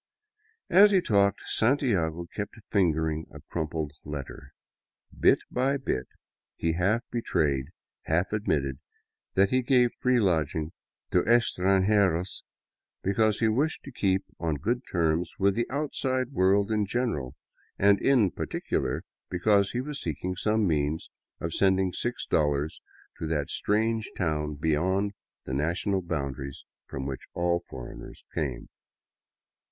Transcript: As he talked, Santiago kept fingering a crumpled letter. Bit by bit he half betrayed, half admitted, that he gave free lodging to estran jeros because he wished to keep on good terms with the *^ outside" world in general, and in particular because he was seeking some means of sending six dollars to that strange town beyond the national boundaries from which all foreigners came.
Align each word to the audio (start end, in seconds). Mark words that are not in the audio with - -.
As 0.71 0.89
he 0.89 0.99
talked, 0.99 1.41
Santiago 1.45 2.25
kept 2.35 2.55
fingering 2.71 3.27
a 3.29 3.39
crumpled 3.41 3.91
letter. 4.03 4.51
Bit 5.15 5.41
by 5.51 5.77
bit 5.77 6.07
he 6.55 6.71
half 6.73 7.03
betrayed, 7.11 7.67
half 8.05 8.33
admitted, 8.33 8.79
that 9.35 9.51
he 9.51 9.61
gave 9.61 9.93
free 9.93 10.19
lodging 10.19 10.71
to 11.11 11.21
estran 11.25 11.85
jeros 11.85 12.41
because 13.03 13.41
he 13.41 13.47
wished 13.47 13.83
to 13.83 13.91
keep 13.91 14.23
on 14.39 14.55
good 14.55 14.81
terms 14.91 15.33
with 15.37 15.53
the 15.53 15.65
*^ 15.65 15.69
outside" 15.69 16.31
world 16.31 16.71
in 16.71 16.87
general, 16.87 17.35
and 17.77 18.01
in 18.01 18.31
particular 18.31 19.03
because 19.29 19.69
he 19.69 19.81
was 19.81 20.01
seeking 20.01 20.35
some 20.35 20.65
means 20.65 21.11
of 21.39 21.53
sending 21.53 21.93
six 21.93 22.25
dollars 22.25 22.81
to 23.19 23.27
that 23.27 23.51
strange 23.51 24.09
town 24.17 24.55
beyond 24.55 25.13
the 25.45 25.53
national 25.53 26.01
boundaries 26.01 26.65
from 26.87 27.05
which 27.05 27.27
all 27.35 27.63
foreigners 27.69 28.25
came. 28.33 28.67